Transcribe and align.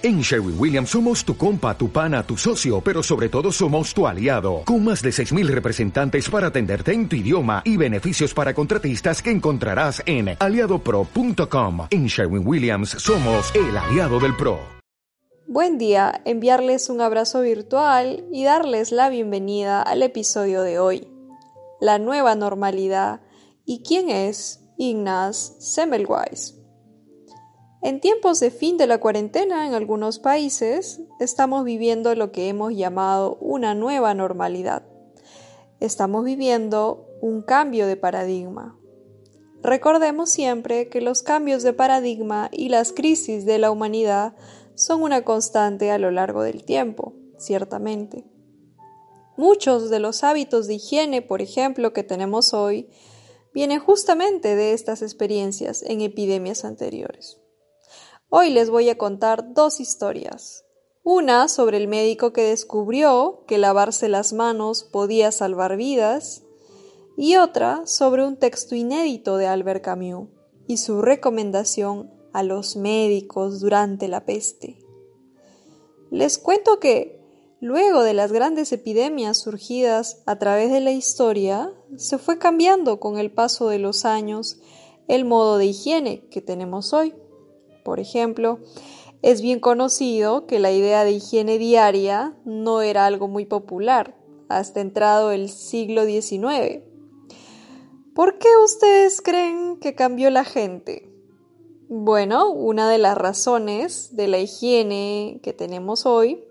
En 0.00 0.20
Sherwin 0.20 0.54
Williams 0.56 0.90
somos 0.90 1.24
tu 1.24 1.36
compa, 1.36 1.76
tu 1.76 1.90
pana, 1.90 2.22
tu 2.22 2.36
socio, 2.36 2.80
pero 2.80 3.02
sobre 3.02 3.28
todo 3.28 3.50
somos 3.50 3.92
tu 3.92 4.06
aliado, 4.06 4.62
con 4.64 4.84
más 4.84 5.02
de 5.02 5.10
6.000 5.10 5.48
representantes 5.48 6.30
para 6.30 6.46
atenderte 6.46 6.92
en 6.92 7.08
tu 7.08 7.16
idioma 7.16 7.62
y 7.64 7.76
beneficios 7.76 8.32
para 8.32 8.54
contratistas 8.54 9.20
que 9.20 9.32
encontrarás 9.32 10.00
en 10.06 10.36
aliadopro.com. 10.38 11.88
En 11.90 12.06
Sherwin 12.06 12.46
Williams 12.46 12.90
somos 12.90 13.52
el 13.56 13.76
aliado 13.76 14.20
del 14.20 14.36
PRO. 14.36 14.60
Buen 15.48 15.78
día, 15.78 16.22
enviarles 16.24 16.90
un 16.90 17.00
abrazo 17.00 17.40
virtual 17.40 18.24
y 18.30 18.44
darles 18.44 18.92
la 18.92 19.08
bienvenida 19.08 19.82
al 19.82 20.04
episodio 20.04 20.62
de 20.62 20.78
hoy. 20.78 21.08
La 21.80 21.98
nueva 21.98 22.36
normalidad 22.36 23.20
y 23.64 23.82
quién 23.82 24.10
es 24.10 24.60
Ignaz 24.76 25.56
Semmelweis. 25.58 26.57
En 27.80 28.00
tiempos 28.00 28.40
de 28.40 28.50
fin 28.50 28.76
de 28.76 28.88
la 28.88 28.98
cuarentena 28.98 29.66
en 29.66 29.74
algunos 29.74 30.18
países, 30.18 31.00
estamos 31.20 31.64
viviendo 31.64 32.12
lo 32.16 32.32
que 32.32 32.48
hemos 32.48 32.74
llamado 32.74 33.36
una 33.40 33.76
nueva 33.76 34.14
normalidad. 34.14 34.82
Estamos 35.78 36.24
viviendo 36.24 37.06
un 37.20 37.42
cambio 37.42 37.86
de 37.86 37.96
paradigma. 37.96 38.76
Recordemos 39.62 40.28
siempre 40.28 40.88
que 40.88 41.00
los 41.00 41.22
cambios 41.22 41.62
de 41.62 41.72
paradigma 41.72 42.48
y 42.52 42.68
las 42.68 42.92
crisis 42.92 43.46
de 43.46 43.58
la 43.58 43.70
humanidad 43.70 44.34
son 44.74 45.02
una 45.02 45.22
constante 45.22 45.92
a 45.92 45.98
lo 45.98 46.10
largo 46.10 46.42
del 46.42 46.64
tiempo, 46.64 47.14
ciertamente. 47.36 48.24
Muchos 49.36 49.88
de 49.88 50.00
los 50.00 50.24
hábitos 50.24 50.66
de 50.66 50.74
higiene, 50.74 51.22
por 51.22 51.42
ejemplo, 51.42 51.92
que 51.92 52.02
tenemos 52.02 52.54
hoy, 52.54 52.88
vienen 53.54 53.78
justamente 53.78 54.56
de 54.56 54.72
estas 54.72 55.00
experiencias 55.00 55.84
en 55.84 56.00
epidemias 56.00 56.64
anteriores. 56.64 57.40
Hoy 58.30 58.50
les 58.50 58.68
voy 58.68 58.90
a 58.90 58.98
contar 58.98 59.54
dos 59.54 59.80
historias. 59.80 60.66
Una 61.02 61.48
sobre 61.48 61.78
el 61.78 61.88
médico 61.88 62.34
que 62.34 62.42
descubrió 62.42 63.44
que 63.46 63.56
lavarse 63.56 64.10
las 64.10 64.34
manos 64.34 64.84
podía 64.84 65.32
salvar 65.32 65.78
vidas 65.78 66.42
y 67.16 67.36
otra 67.36 67.86
sobre 67.86 68.26
un 68.26 68.36
texto 68.36 68.74
inédito 68.74 69.38
de 69.38 69.46
Albert 69.46 69.82
Camus 69.82 70.28
y 70.66 70.76
su 70.76 71.00
recomendación 71.00 72.12
a 72.34 72.42
los 72.42 72.76
médicos 72.76 73.60
durante 73.60 74.08
la 74.08 74.26
peste. 74.26 74.76
Les 76.10 76.36
cuento 76.36 76.80
que, 76.80 77.22
luego 77.62 78.02
de 78.02 78.12
las 78.12 78.30
grandes 78.30 78.72
epidemias 78.72 79.38
surgidas 79.38 80.22
a 80.26 80.38
través 80.38 80.70
de 80.70 80.80
la 80.80 80.92
historia, 80.92 81.72
se 81.96 82.18
fue 82.18 82.36
cambiando 82.36 83.00
con 83.00 83.16
el 83.16 83.32
paso 83.32 83.68
de 83.68 83.78
los 83.78 84.04
años 84.04 84.58
el 85.08 85.24
modo 85.24 85.56
de 85.56 85.64
higiene 85.64 86.28
que 86.28 86.42
tenemos 86.42 86.92
hoy. 86.92 87.14
Por 87.88 88.00
ejemplo, 88.00 88.58
es 89.22 89.40
bien 89.40 89.60
conocido 89.60 90.46
que 90.46 90.58
la 90.58 90.70
idea 90.70 91.04
de 91.04 91.12
higiene 91.12 91.56
diaria 91.56 92.36
no 92.44 92.82
era 92.82 93.06
algo 93.06 93.28
muy 93.28 93.46
popular 93.46 94.14
hasta 94.50 94.82
entrado 94.82 95.32
el 95.32 95.48
siglo 95.48 96.04
XIX. 96.04 96.82
¿Por 98.14 98.36
qué 98.36 98.48
ustedes 98.62 99.22
creen 99.22 99.78
que 99.80 99.94
cambió 99.94 100.28
la 100.28 100.44
gente? 100.44 101.10
Bueno, 101.88 102.50
una 102.50 102.90
de 102.90 102.98
las 102.98 103.16
razones 103.16 104.14
de 104.14 104.28
la 104.28 104.38
higiene 104.38 105.40
que 105.42 105.54
tenemos 105.54 106.04
hoy 106.04 106.44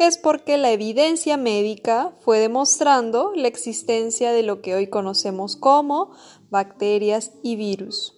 es 0.00 0.18
porque 0.18 0.58
la 0.58 0.72
evidencia 0.72 1.36
médica 1.36 2.12
fue 2.22 2.40
demostrando 2.40 3.30
la 3.36 3.46
existencia 3.46 4.32
de 4.32 4.42
lo 4.42 4.62
que 4.62 4.74
hoy 4.74 4.88
conocemos 4.88 5.54
como 5.54 6.10
bacterias 6.50 7.30
y 7.40 7.54
virus. 7.54 8.16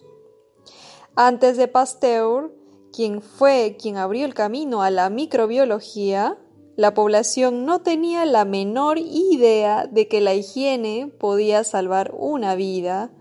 Antes 1.17 1.55
de 1.55 1.69
Pasteur, 1.69 2.53
quien 2.91 3.21
fue 3.21 3.77
quien 3.79 3.95
abrió 3.95 4.25
el 4.25 4.33
camino 4.33 4.81
a 4.81 4.89
la 4.89 5.09
microbiología, 5.09 6.37
la 6.75 6.93
población 6.93 7.65
no 7.65 7.81
tenía 7.81 8.25
la 8.25 8.43
menor 8.43 8.97
idea 8.97 9.87
de 9.87 10.09
que 10.09 10.19
la 10.19 10.33
higiene 10.33 11.09
podía 11.17 11.63
salvar 11.63 12.13
una 12.17 12.55
vida 12.55 13.11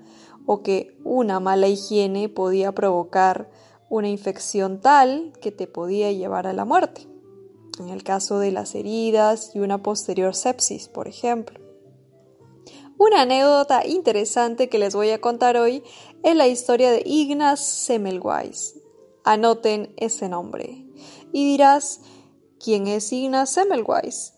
o 0.44 0.64
que 0.64 0.98
una 1.04 1.38
mala 1.38 1.68
higiene 1.68 2.28
podía 2.28 2.72
provocar 2.72 3.48
una 3.88 4.08
infección 4.08 4.80
tal 4.80 5.32
que 5.40 5.52
te 5.52 5.68
podía 5.68 6.10
llevar 6.10 6.48
a 6.48 6.52
la 6.52 6.64
muerte, 6.64 7.06
en 7.78 7.90
el 7.90 8.02
caso 8.02 8.40
de 8.40 8.50
las 8.50 8.74
heridas 8.74 9.54
y 9.54 9.60
una 9.60 9.84
posterior 9.84 10.34
sepsis, 10.34 10.88
por 10.88 11.06
ejemplo. 11.06 11.60
Una 12.96 13.22
anécdota 13.22 13.86
interesante 13.86 14.68
que 14.68 14.78
les 14.78 14.94
voy 14.94 15.10
a 15.10 15.20
contar 15.20 15.56
hoy 15.56 15.82
es 16.24 16.34
la 16.34 16.48
historia 16.48 16.90
de 16.90 17.02
Ignaz 17.04 17.60
Semmelweis. 17.60 18.80
Anoten 19.24 19.92
ese 19.98 20.30
nombre. 20.30 20.86
Y 21.32 21.44
dirás, 21.44 22.00
¿quién 22.58 22.86
es 22.86 23.12
Ignaz 23.12 23.50
Semmelweis? 23.50 24.32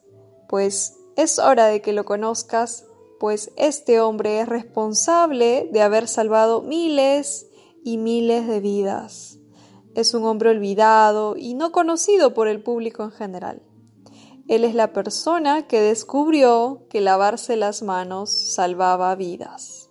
Pues 0.49 0.99
es 1.17 1.39
hora 1.39 1.67
de 1.67 1.81
que 1.83 1.93
lo 1.93 2.05
conozcas, 2.05 2.87
pues 3.21 3.53
este 3.57 4.01
hombre 4.01 4.41
es 4.41 4.49
responsable 4.49 5.69
de 5.73 5.81
haber 5.81 6.09
salvado 6.09 6.61
miles 6.61 7.47
y 7.85 7.99
miles 7.99 8.49
de 8.49 8.59
vidas. 8.59 9.39
Es 9.95 10.13
un 10.13 10.25
hombre 10.25 10.51
olvidado 10.51 11.37
y 11.37 11.55
no 11.55 11.71
conocido 11.71 12.35
por 12.35 12.49
el 12.49 12.63
público 12.65 13.05
en 13.05 13.13
general. 13.13 13.63
Él 14.49 14.65
es 14.65 14.75
la 14.75 14.93
persona 14.93 15.69
que 15.69 15.81
descubrió 15.81 16.83
que 16.91 17.01
lavarse 17.01 17.57
las 17.57 17.83
manos 17.83 18.31
salvaba 18.31 19.15
vidas. 19.15 19.86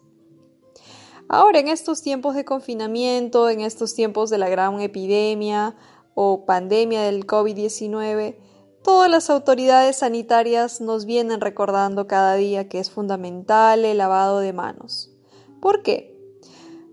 Ahora, 1.28 1.60
en 1.60 1.68
estos 1.68 2.02
tiempos 2.02 2.36
de 2.36 2.46
confinamiento, 2.46 3.50
en 3.50 3.62
estos 3.62 3.96
tiempos 3.96 4.30
de 4.30 4.38
la 4.38 4.50
gran 4.50 4.80
epidemia 4.80 5.76
o 6.14 6.46
pandemia 6.46 7.02
del 7.02 7.26
COVID-19, 7.26 8.38
todas 8.84 9.10
las 9.10 9.30
autoridades 9.32 9.98
sanitarias 9.98 10.82
nos 10.82 11.06
vienen 11.06 11.42
recordando 11.42 12.08
cada 12.08 12.36
día 12.36 12.70
que 12.70 12.80
es 12.80 12.92
fundamental 12.92 13.86
el 13.86 13.98
lavado 13.98 14.40
de 14.40 14.54
manos. 14.54 15.12
¿Por 15.60 15.82
qué? 15.82 16.16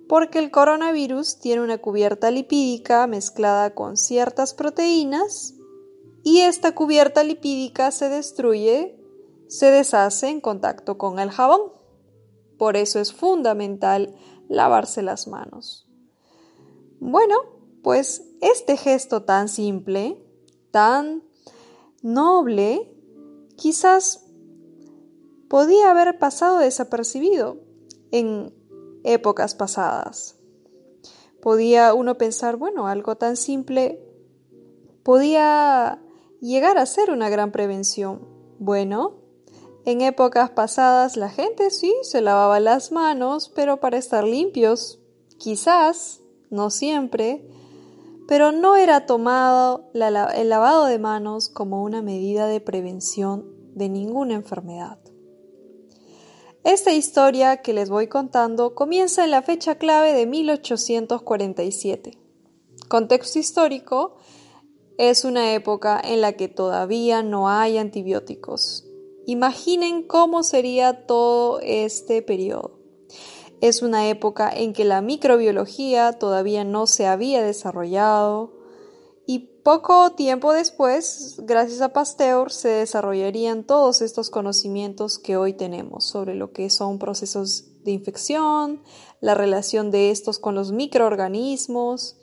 Porque 0.08 0.38
el 0.38 0.50
coronavirus 0.50 1.38
tiene 1.38 1.62
una 1.62 1.78
cubierta 1.78 2.30
lipídica 2.30 3.06
mezclada 3.06 3.74
con 3.74 3.98
ciertas 3.98 4.54
proteínas 4.54 5.54
y 6.24 6.40
esta 6.40 6.74
cubierta 6.74 7.22
lipídica 7.22 7.90
se 7.90 8.08
destruye, 8.08 8.98
se 9.48 9.66
deshace 9.70 10.28
en 10.28 10.40
contacto 10.40 10.96
con 10.96 11.18
el 11.18 11.30
jabón. 11.30 11.81
Por 12.62 12.76
eso 12.76 13.00
es 13.00 13.12
fundamental 13.12 14.14
lavarse 14.48 15.02
las 15.02 15.26
manos. 15.26 15.88
Bueno, 17.00 17.34
pues 17.82 18.22
este 18.40 18.76
gesto 18.76 19.24
tan 19.24 19.48
simple, 19.48 20.24
tan 20.70 21.24
noble, 22.02 22.96
quizás 23.56 24.28
podía 25.48 25.90
haber 25.90 26.20
pasado 26.20 26.58
desapercibido 26.58 27.58
en 28.12 28.54
épocas 29.02 29.56
pasadas. 29.56 30.38
Podía 31.40 31.94
uno 31.94 32.16
pensar, 32.16 32.54
bueno, 32.58 32.86
algo 32.86 33.16
tan 33.16 33.36
simple 33.36 34.08
podía 35.02 36.00
llegar 36.40 36.78
a 36.78 36.86
ser 36.86 37.10
una 37.10 37.28
gran 37.28 37.50
prevención. 37.50 38.20
Bueno, 38.60 39.21
en 39.84 40.00
épocas 40.00 40.50
pasadas 40.50 41.16
la 41.16 41.28
gente 41.28 41.70
sí 41.70 41.92
se 42.02 42.20
lavaba 42.20 42.60
las 42.60 42.92
manos, 42.92 43.50
pero 43.54 43.80
para 43.80 43.98
estar 43.98 44.24
limpios, 44.24 45.00
quizás, 45.38 46.20
no 46.50 46.70
siempre, 46.70 47.48
pero 48.28 48.52
no 48.52 48.76
era 48.76 49.06
tomado 49.06 49.90
el 49.94 50.48
lavado 50.48 50.84
de 50.84 50.98
manos 50.98 51.48
como 51.48 51.82
una 51.82 52.00
medida 52.00 52.46
de 52.46 52.60
prevención 52.60 53.46
de 53.74 53.88
ninguna 53.88 54.34
enfermedad. 54.34 54.98
Esta 56.62 56.92
historia 56.92 57.56
que 57.56 57.72
les 57.72 57.90
voy 57.90 58.06
contando 58.06 58.76
comienza 58.76 59.24
en 59.24 59.32
la 59.32 59.42
fecha 59.42 59.78
clave 59.78 60.12
de 60.12 60.26
1847. 60.26 62.18
Contexto 62.88 63.40
histórico, 63.40 64.16
es 64.96 65.24
una 65.24 65.54
época 65.54 66.00
en 66.04 66.20
la 66.20 66.34
que 66.34 66.46
todavía 66.46 67.24
no 67.24 67.48
hay 67.48 67.78
antibióticos. 67.78 68.91
Imaginen 69.26 70.06
cómo 70.06 70.42
sería 70.42 71.06
todo 71.06 71.60
este 71.60 72.22
periodo. 72.22 72.78
Es 73.60 73.82
una 73.82 74.08
época 74.08 74.50
en 74.52 74.72
que 74.72 74.84
la 74.84 75.00
microbiología 75.02 76.12
todavía 76.14 76.64
no 76.64 76.88
se 76.88 77.06
había 77.06 77.42
desarrollado 77.42 78.58
y 79.24 79.38
poco 79.62 80.10
tiempo 80.12 80.52
después, 80.52 81.36
gracias 81.44 81.80
a 81.80 81.92
Pasteur, 81.92 82.50
se 82.50 82.68
desarrollarían 82.68 83.62
todos 83.62 84.02
estos 84.02 84.30
conocimientos 84.30 85.20
que 85.20 85.36
hoy 85.36 85.52
tenemos 85.52 86.04
sobre 86.04 86.34
lo 86.34 86.52
que 86.52 86.68
son 86.70 86.98
procesos 86.98 87.66
de 87.84 87.92
infección, 87.92 88.82
la 89.20 89.34
relación 89.34 89.92
de 89.92 90.10
estos 90.10 90.40
con 90.40 90.56
los 90.56 90.72
microorganismos, 90.72 92.16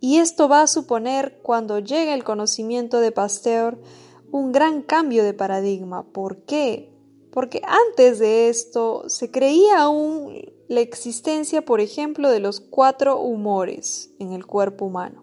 y 0.00 0.18
esto 0.18 0.48
va 0.48 0.62
a 0.62 0.66
suponer, 0.66 1.40
cuando 1.42 1.78
llegue 1.78 2.12
el 2.12 2.24
conocimiento 2.24 2.98
de 2.98 3.12
Pasteur, 3.12 3.80
un 4.34 4.50
gran 4.50 4.82
cambio 4.82 5.22
de 5.22 5.32
paradigma. 5.32 6.02
¿Por 6.10 6.38
qué? 6.38 6.92
Porque 7.30 7.62
antes 7.64 8.18
de 8.18 8.48
esto 8.48 9.04
se 9.06 9.30
creía 9.30 9.78
aún 9.78 10.52
la 10.66 10.80
existencia, 10.80 11.64
por 11.64 11.80
ejemplo, 11.80 12.28
de 12.28 12.40
los 12.40 12.58
cuatro 12.58 13.20
humores 13.20 14.10
en 14.18 14.32
el 14.32 14.44
cuerpo 14.44 14.86
humano. 14.86 15.22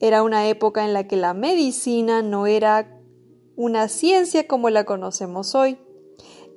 Era 0.00 0.24
una 0.24 0.48
época 0.48 0.84
en 0.84 0.92
la 0.92 1.06
que 1.06 1.14
la 1.14 1.34
medicina 1.34 2.20
no 2.20 2.48
era 2.48 3.00
una 3.54 3.86
ciencia 3.86 4.48
como 4.48 4.70
la 4.70 4.82
conocemos 4.82 5.54
hoy. 5.54 5.78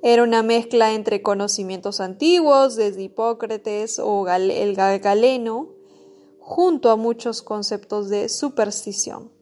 Era 0.02 0.24
una 0.24 0.42
mezcla 0.42 0.92
entre 0.92 1.22
conocimientos 1.22 2.00
antiguos, 2.00 2.74
desde 2.74 3.04
Hipócrates 3.04 4.00
o 4.00 4.26
el 4.28 4.74
Galeno, 4.74 5.68
junto 6.40 6.90
a 6.90 6.96
muchos 6.96 7.42
conceptos 7.42 8.08
de 8.08 8.28
superstición. 8.28 9.33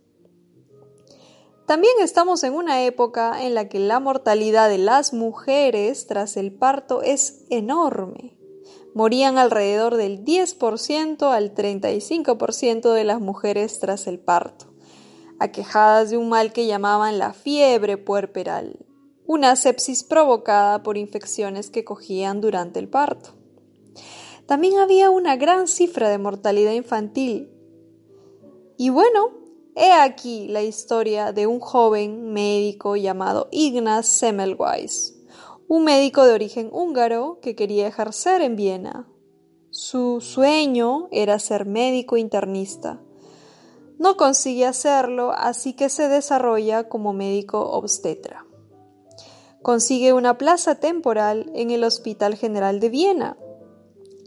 También 1.67 1.95
estamos 2.01 2.43
en 2.43 2.55
una 2.55 2.85
época 2.85 3.45
en 3.45 3.55
la 3.55 3.69
que 3.69 3.79
la 3.79 4.01
mortalidad 4.01 4.69
de 4.69 4.79
las 4.79 5.13
mujeres 5.13 6.07
tras 6.07 6.37
el 6.37 6.53
parto 6.53 7.03
es 7.03 7.45
enorme. 7.51 8.37
Morían 8.95 9.39
alrededor 9.39 9.97
del 9.97 10.25
10% 10.25 11.33
al 11.33 11.55
35% 11.55 12.93
de 12.93 13.05
las 13.05 13.21
mujeres 13.21 13.79
tras 13.79 14.07
el 14.07 14.19
parto, 14.19 14.67
aquejadas 15.39 16.11
de 16.11 16.19
un 16.19 16.29
mal 16.29 16.53
que 16.53 16.67
llamaban 16.67 17.19
la 17.19 17.33
fiebre 17.33 17.97
puerperal, 17.97 18.85
una 19.25 19.55
sepsis 19.57 20.03
provocada 20.03 20.83
por 20.83 20.99
infecciones 20.99 21.71
que 21.71 21.85
cogían 21.85 22.41
durante 22.41 22.81
el 22.81 22.89
parto. 22.89 23.31
También 24.47 24.79
había 24.79 25.11
una 25.11 25.37
gran 25.37 25.69
cifra 25.69 26.09
de 26.09 26.19
mortalidad 26.19 26.73
infantil. 26.73 27.51
Y 28.77 28.91
bueno, 28.91 29.42
he 29.75 29.93
aquí 29.93 30.49
la 30.49 30.63
historia 30.63 31.33
de 31.33 31.47
un 31.47 31.61
joven 31.61 32.33
médico 32.33 32.97
llamado 32.97 33.49
Ignaz 33.51 34.07
Semmelweis, 34.07 35.15
un 35.69 35.85
médico 35.85 36.25
de 36.25 36.35
origen 36.35 36.69
húngaro 36.73 37.39
que 37.41 37.55
quería 37.55 37.87
ejercer 37.87 38.43
en 38.43 38.57
Viena. 38.57 39.09
Su 39.71 40.21
sueño 40.21 41.09
era 41.11 41.39
ser 41.39 41.65
médico 41.65 42.17
internista. 42.17 43.01
No 43.99 44.17
consigue 44.17 44.67
hacerlo, 44.67 45.33
así 45.33 45.75
que 45.75 45.89
se 45.89 46.09
desarrolla 46.09 46.89
como 46.89 47.13
médico 47.13 47.61
obstetra. 47.61 48.45
Consigue 49.63 50.13
una 50.13 50.39
plaza 50.39 50.75
temporal 50.75 51.51
en 51.55 51.71
el 51.71 51.85
Hospital 51.85 52.35
General 52.35 52.81
de 52.81 52.89
Viena 52.89 53.37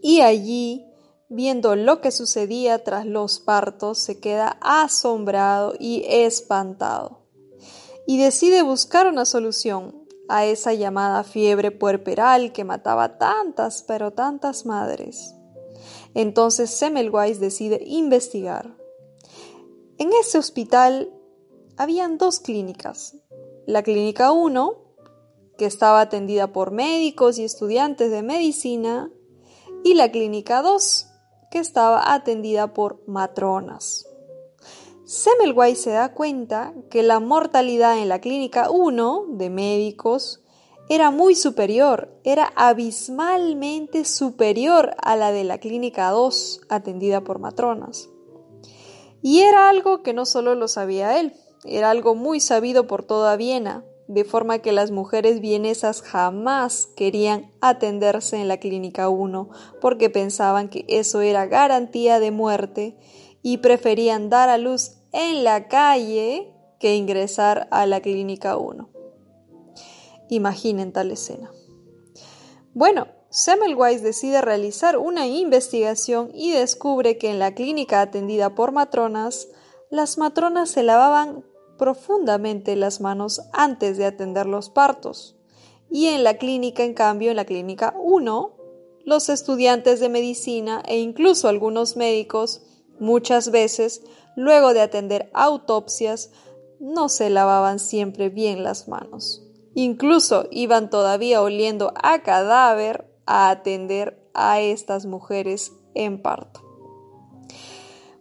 y 0.02 0.22
allí, 0.22 0.85
viendo 1.30 1.76
lo 1.76 2.02
que 2.02 2.12
sucedía 2.12 2.84
tras 2.84 3.06
los 3.06 3.40
partos, 3.40 3.98
se 4.00 4.20
queda 4.20 4.58
asombrado 4.62 5.74
y 5.80 6.04
espantado 6.08 7.26
y 8.06 8.18
decide 8.18 8.62
buscar 8.62 9.08
una 9.08 9.26
solución 9.26 10.06
a 10.28 10.46
esa 10.46 10.74
llamada 10.74 11.24
fiebre 11.24 11.72
puerperal 11.72 12.52
que 12.52 12.64
mataba 12.64 13.18
tantas, 13.18 13.84
pero 13.84 14.12
tantas 14.12 14.66
madres. 14.66 15.36
Entonces 16.14 16.70
Semmelweis 16.70 17.40
decide 17.40 17.84
investigar. 17.86 18.76
En 19.98 20.12
ese 20.14 20.38
hospital 20.38 21.12
habían 21.78 22.18
dos 22.18 22.40
clínicas. 22.40 23.18
La 23.66 23.84
clínica 23.84 24.32
1, 24.32 24.84
que 25.58 25.66
estaba 25.66 26.02
atendida 26.02 26.52
por 26.52 26.72
médicos 26.72 27.38
y 27.40 27.44
estudiantes 27.44 28.12
de 28.12 28.24
medicina, 28.24 29.12
y 29.84 29.94
la 29.94 30.12
Clínica 30.12 30.64
2, 30.64 31.08
que 31.56 31.62
estaba 31.62 32.14
atendida 32.14 32.74
por 32.74 33.02
matronas. 33.08 34.06
Semmelweis 35.06 35.80
se 35.80 35.92
da 35.92 36.14
cuenta 36.14 36.74
que 36.90 37.02
la 37.02 37.22
mortalidad 37.22 37.98
en 37.98 38.10
la 38.10 38.20
Clínica 38.20 38.70
1 38.70 39.28
de 39.30 39.50
médicos 39.50 40.44
era 40.90 41.12
muy 41.12 41.34
superior, 41.34 42.14
era 42.26 42.52
abismalmente 42.58 44.04
superior 44.04 44.98
a 45.02 45.16
la 45.16 45.32
de 45.32 45.46
la 45.46 45.60
Clínica 45.60 46.10
2 46.10 46.60
atendida 46.68 47.22
por 47.22 47.40
matronas. 47.40 48.10
Y 49.22 49.40
era 49.40 49.70
algo 49.70 50.04
que 50.04 50.12
no 50.12 50.26
solo 50.26 50.56
lo 50.56 50.68
sabía 50.68 51.22
él, 51.22 51.32
era 51.64 51.90
algo 51.90 52.16
muy 52.16 52.42
sabido 52.42 52.86
por 52.86 53.04
toda 53.04 53.38
Viena, 53.38 53.86
de 54.08 54.24
forma 54.24 54.60
que 54.60 54.72
las 54.72 54.92
mujeres 54.92 55.42
vienesas 55.42 56.02
jamás 56.02 56.88
querían 56.96 57.52
atenderse 57.62 58.38
en 58.38 58.48
la 58.48 58.58
Clínica 58.58 59.10
1 59.10 59.50
porque 59.82 60.10
pensaban 60.10 60.70
que 60.70 60.86
eso 60.88 61.22
era 61.22 61.48
garantía 61.48 62.20
de 62.20 62.32
muerte 62.32 62.98
y 63.42 63.58
preferían 63.58 64.30
dar 64.30 64.50
a 64.50 64.58
luz 64.58 64.98
en 65.12 65.44
la 65.44 65.68
calle 65.68 66.54
que 66.80 66.96
ingresar 66.96 67.68
a 67.72 67.86
la 67.86 68.02
Clínica 68.02 68.58
1. 68.58 68.90
Imaginen 70.30 70.92
tal 70.92 71.12
escena. 71.12 71.52
Bueno, 72.74 73.08
Semmelweis 73.30 74.02
decide 74.02 74.42
realizar 74.42 74.98
una 74.98 75.28
investigación 75.28 76.32
y 76.34 76.52
descubre 76.52 77.18
que 77.18 77.30
en 77.30 77.40
la 77.40 77.54
clínica 77.54 78.02
atendida 78.02 78.56
por 78.56 78.72
matronas, 78.72 79.48
las 79.90 80.18
matronas 80.18 80.70
se 80.70 80.84
lavaban 80.84 81.44
profundamente 81.78 82.76
las 82.76 83.02
manos 83.02 83.42
antes 83.54 83.98
de 83.98 84.06
atender 84.06 84.46
los 84.46 84.70
partos. 84.70 85.36
Y 85.90 86.08
en 86.08 86.24
la 86.24 86.38
clínica, 86.38 86.84
en 86.84 86.94
cambio, 86.94 87.32
en 87.32 87.38
la 87.38 87.46
clínica 87.46 87.96
1, 87.98 88.56
los 89.06 89.30
estudiantes 89.30 90.00
de 90.00 90.10
medicina 90.10 90.82
e 90.86 90.98
incluso 90.98 91.48
algunos 91.48 91.96
médicos, 91.96 92.64
muchas 93.00 93.52
veces, 93.52 94.02
luego 94.36 94.74
de 94.74 94.82
atender 94.82 95.30
autopsias, 95.34 96.32
no 96.80 97.08
se 97.08 97.30
lavaban 97.30 97.80
siempre 97.80 98.30
bien 98.30 98.64
las 98.64 98.88
manos. 98.88 99.44
Incluso 99.76 100.48
iban 100.52 100.90
todavía 100.90 101.42
oliendo 101.42 101.94
a 102.02 102.24
cadáver 102.24 103.14
a 103.26 103.50
atender 103.50 104.30
a 104.34 104.60
estas 104.62 105.06
mujeres 105.06 105.72
en 105.94 106.22
parto. 106.22 106.65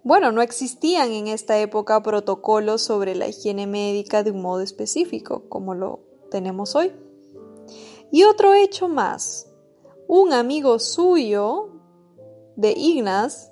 Bueno, 0.04 0.32
no 0.32 0.42
existían 0.42 1.12
en 1.12 1.28
esta 1.28 1.58
época 1.58 2.02
protocolos 2.02 2.82
sobre 2.82 3.14
la 3.14 3.26
higiene 3.26 3.66
médica 3.66 4.22
de 4.22 4.32
un 4.32 4.42
modo 4.42 4.60
específico, 4.60 5.48
como 5.48 5.74
lo 5.74 6.00
tenemos 6.30 6.76
hoy. 6.76 6.92
Y 8.12 8.24
otro 8.24 8.52
hecho 8.52 8.86
más, 8.86 9.50
un 10.06 10.34
amigo 10.34 10.78
suyo 10.78 11.70
de 12.54 12.72
Ignaz, 12.76 13.50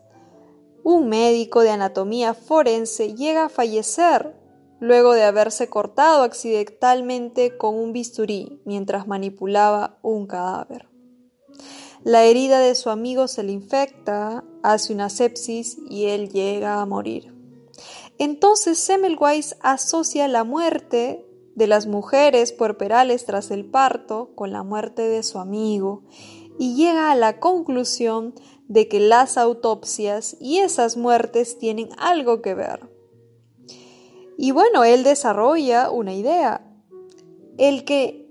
un 0.84 1.08
médico 1.08 1.62
de 1.62 1.70
anatomía 1.70 2.34
forense, 2.34 3.14
llega 3.14 3.46
a 3.46 3.48
fallecer 3.48 4.36
luego 4.78 5.14
de 5.14 5.22
haberse 5.22 5.70
cortado 5.70 6.22
accidentalmente 6.22 7.56
con 7.56 7.76
un 7.76 7.94
bisturí 7.94 8.60
mientras 8.66 9.06
manipulaba 9.06 9.98
un 10.02 10.26
cadáver. 10.26 10.91
La 12.04 12.24
herida 12.24 12.58
de 12.58 12.74
su 12.74 12.90
amigo 12.90 13.28
se 13.28 13.42
le 13.42 13.52
infecta, 13.52 14.44
hace 14.62 14.92
una 14.92 15.08
sepsis 15.08 15.78
y 15.88 16.06
él 16.06 16.30
llega 16.30 16.80
a 16.80 16.86
morir. 16.86 17.32
Entonces 18.18 18.78
Semmelweis 18.78 19.56
asocia 19.60 20.28
la 20.28 20.44
muerte 20.44 21.24
de 21.54 21.66
las 21.66 21.86
mujeres 21.86 22.52
puerperales 22.52 23.24
tras 23.24 23.50
el 23.50 23.64
parto 23.64 24.30
con 24.34 24.52
la 24.52 24.62
muerte 24.62 25.02
de 25.02 25.22
su 25.22 25.38
amigo 25.38 26.02
y 26.58 26.74
llega 26.74 27.10
a 27.10 27.16
la 27.16 27.40
conclusión 27.40 28.34
de 28.68 28.88
que 28.88 29.00
las 29.00 29.36
autopsias 29.36 30.36
y 30.40 30.58
esas 30.58 30.96
muertes 30.96 31.58
tienen 31.58 31.90
algo 31.98 32.42
que 32.42 32.54
ver. 32.54 32.88
Y 34.38 34.50
bueno, 34.50 34.84
él 34.84 35.04
desarrolla 35.04 35.90
una 35.90 36.14
idea, 36.14 36.66
el 37.58 37.84
que 37.84 38.21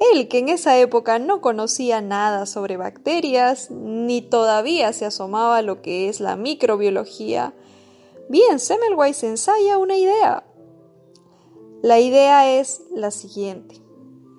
él, 0.00 0.28
que 0.28 0.38
en 0.38 0.48
esa 0.48 0.78
época 0.78 1.18
no 1.18 1.40
conocía 1.40 2.00
nada 2.00 2.46
sobre 2.46 2.76
bacterias, 2.76 3.70
ni 3.70 4.22
todavía 4.22 4.92
se 4.92 5.06
asomaba 5.06 5.58
a 5.58 5.62
lo 5.62 5.82
que 5.82 6.08
es 6.08 6.20
la 6.20 6.36
microbiología, 6.36 7.54
bien, 8.28 8.58
Semmelweis 8.58 9.22
ensaya 9.24 9.78
una 9.78 9.96
idea. 9.96 10.44
La 11.82 12.00
idea 12.00 12.58
es 12.58 12.82
la 12.94 13.10
siguiente, 13.10 13.76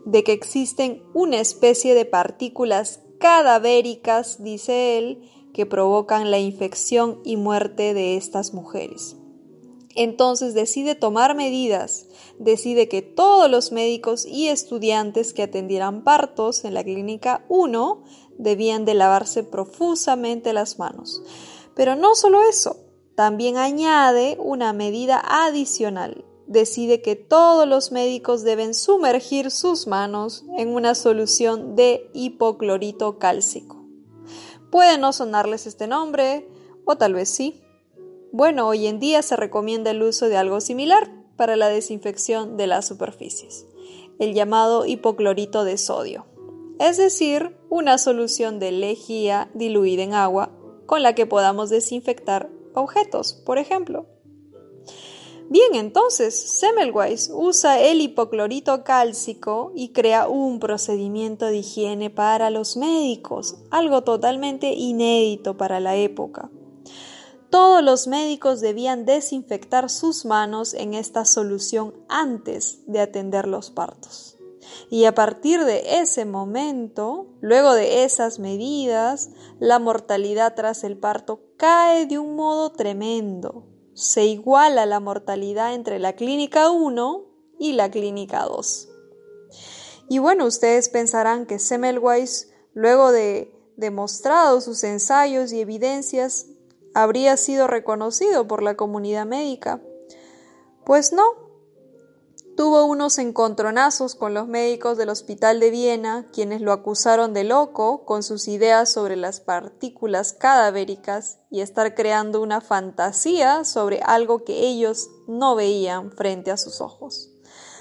de 0.05 0.23
que 0.23 0.33
existen 0.33 1.03
una 1.13 1.39
especie 1.39 1.93
de 1.93 2.05
partículas 2.05 3.01
cadavéricas, 3.19 4.43
dice 4.43 4.97
él, 4.97 5.29
que 5.53 5.65
provocan 5.65 6.31
la 6.31 6.39
infección 6.39 7.19
y 7.25 7.37
muerte 7.37 7.93
de 7.93 8.17
estas 8.17 8.53
mujeres. 8.53 9.18
Entonces 9.95 10.53
decide 10.53 10.95
tomar 10.95 11.35
medidas, 11.35 12.05
decide 12.37 12.87
que 12.87 13.01
todos 13.01 13.49
los 13.49 13.71
médicos 13.71 14.25
y 14.25 14.47
estudiantes 14.47 15.33
que 15.33 15.43
atendieran 15.43 16.03
partos 16.03 16.63
en 16.63 16.73
la 16.75 16.83
clínica 16.83 17.45
1 17.49 18.03
debían 18.37 18.85
de 18.85 18.93
lavarse 18.93 19.43
profusamente 19.43 20.53
las 20.53 20.77
manos. 20.79 21.23
Pero 21.75 21.95
no 21.95 22.15
solo 22.15 22.41
eso, 22.43 22.77
también 23.15 23.57
añade 23.57 24.37
una 24.39 24.73
medida 24.73 25.21
adicional. 25.25 26.23
Decide 26.47 27.01
que 27.01 27.15
todos 27.15 27.67
los 27.67 27.91
médicos 27.91 28.43
deben 28.43 28.73
sumergir 28.73 29.51
sus 29.51 29.87
manos 29.87 30.45
en 30.57 30.69
una 30.69 30.95
solución 30.95 31.75
de 31.75 32.09
hipoclorito 32.13 33.19
cálcico. 33.19 33.85
Puede 34.71 34.97
no 34.97 35.13
sonarles 35.13 35.67
este 35.67 35.87
nombre, 35.87 36.47
o 36.85 36.95
tal 36.95 37.13
vez 37.13 37.29
sí, 37.29 37.61
bueno, 38.31 38.67
hoy 38.67 38.87
en 38.87 38.99
día 38.99 39.21
se 39.21 39.35
recomienda 39.35 39.91
el 39.91 40.03
uso 40.03 40.29
de 40.29 40.37
algo 40.37 40.61
similar 40.61 41.11
para 41.35 41.55
la 41.55 41.69
desinfección 41.69 42.57
de 42.57 42.67
las 42.67 42.87
superficies, 42.87 43.65
el 44.19 44.33
llamado 44.33 44.85
hipoclorito 44.85 45.63
de 45.63 45.77
sodio, 45.77 46.25
es 46.79 46.97
decir, 46.97 47.57
una 47.69 47.97
solución 47.97 48.59
de 48.59 48.71
lejía 48.71 49.49
diluida 49.53 50.03
en 50.03 50.13
agua 50.13 50.51
con 50.85 51.01
la 51.01 51.15
que 51.15 51.25
podamos 51.25 51.69
desinfectar 51.69 52.49
objetos, 52.73 53.33
por 53.33 53.57
ejemplo. 53.57 54.05
Bien, 55.49 55.73
entonces 55.73 56.35
Semmelweis 56.35 57.31
usa 57.33 57.81
el 57.81 58.01
hipoclorito 58.01 58.83
cálcico 58.83 59.71
y 59.75 59.89
crea 59.89 60.27
un 60.27 60.59
procedimiento 60.59 61.47
de 61.47 61.57
higiene 61.57 62.11
para 62.11 62.51
los 62.51 62.77
médicos, 62.77 63.57
algo 63.71 64.03
totalmente 64.03 64.73
inédito 64.73 65.57
para 65.57 65.79
la 65.79 65.95
época. 65.95 66.51
Todos 67.49 67.83
los 67.83 68.07
médicos 68.07 68.61
debían 68.61 69.05
desinfectar 69.05 69.89
sus 69.89 70.25
manos 70.25 70.73
en 70.73 70.93
esta 70.93 71.25
solución 71.25 71.95
antes 72.07 72.81
de 72.85 72.99
atender 72.99 73.47
los 73.47 73.71
partos. 73.71 74.37
Y 74.91 75.05
a 75.05 75.15
partir 75.15 75.65
de 75.65 75.99
ese 75.99 76.25
momento, 76.25 77.27
luego 77.41 77.73
de 77.73 78.03
esas 78.03 78.37
medidas, 78.37 79.31
la 79.59 79.79
mortalidad 79.79 80.53
tras 80.55 80.83
el 80.83 80.97
parto 80.97 81.41
cae 81.57 82.05
de 82.05 82.19
un 82.19 82.35
modo 82.35 82.71
tremendo. 82.71 83.65
Se 83.93 84.25
iguala 84.25 84.85
la 84.85 84.99
mortalidad 84.99 85.73
entre 85.73 85.97
la 85.97 86.13
clínica 86.13 86.69
1 86.69 87.25
y 87.59 87.73
la 87.73 87.89
clínica 87.89 88.45
2. 88.45 88.89
Y 90.07 90.19
bueno, 90.19 90.45
ustedes 90.45 90.89
pensarán 90.89 91.45
que 91.45 91.59
Semmelweis, 91.59 92.51
luego 92.73 93.11
de 93.11 93.53
demostrado 93.75 94.61
sus 94.61 94.83
ensayos 94.83 95.51
y 95.51 95.61
evidencias, 95.61 96.47
habría 96.93 97.37
sido 97.37 97.67
reconocido 97.67 98.47
por 98.47 98.63
la 98.63 98.75
comunidad 98.75 99.25
médica. 99.25 99.81
Pues 100.85 101.13
no. 101.13 101.23
Tuvo 102.55 102.83
unos 102.83 103.19
encontronazos 103.19 104.15
con 104.15 104.33
los 104.33 104.49
médicos 104.49 104.97
del 104.97 105.07
Hospital 105.07 105.61
de 105.61 105.69
Viena, 105.69 106.27
quienes 106.33 106.59
lo 106.59 106.73
acusaron 106.73 107.33
de 107.33 107.45
loco 107.45 108.03
con 108.03 108.21
sus 108.21 108.49
ideas 108.49 108.91
sobre 108.91 109.15
las 109.15 109.39
partículas 109.39 110.33
cadavéricas 110.33 111.39
y 111.49 111.61
estar 111.61 111.95
creando 111.95 112.41
una 112.41 112.59
fantasía 112.59 113.63
sobre 113.63 114.01
algo 114.01 114.43
que 114.43 114.67
ellos 114.67 115.09
no 115.25 115.55
veían 115.55 116.11
frente 116.11 116.51
a 116.51 116.57
sus 116.57 116.81
ojos. 116.81 117.31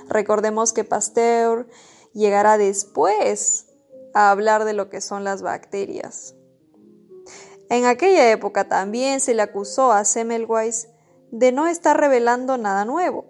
Recordemos 0.09 0.73
que 0.73 0.85
Pasteur 0.85 1.67
llegará 2.15 2.57
después 2.57 3.67
a 4.15 4.31
hablar 4.31 4.65
de 4.65 4.75
lo 4.75 4.91
que 4.91 5.01
son 5.01 5.25
las 5.25 5.43
bacterias. 5.43 6.35
En 7.71 7.85
aquella 7.85 8.31
época 8.31 8.69
también 8.69 9.21
se 9.21 9.35
le 9.35 9.43
acusó 9.43 9.93
a 9.93 10.05
Semmelweis 10.05 10.89
de 11.31 11.53
no 11.53 11.67
estar 11.67 11.99
revelando 11.99 12.57
nada 12.57 12.85
nuevo, 12.85 13.27